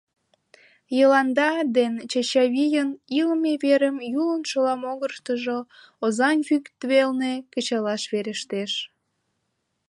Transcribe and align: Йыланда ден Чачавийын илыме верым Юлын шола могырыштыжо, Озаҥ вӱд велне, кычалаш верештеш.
Йыланда 0.97 1.49
ден 1.77 1.93
Чачавийын 2.11 2.89
илыме 3.19 3.53
верым 3.63 3.97
Юлын 4.21 4.43
шола 4.49 4.73
могырыштыжо, 4.83 5.57
Озаҥ 6.03 6.37
вӱд 6.47 6.65
велне, 6.89 7.33
кычалаш 7.53 8.03
верештеш. 8.11 8.71